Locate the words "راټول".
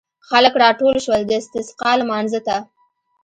0.63-0.95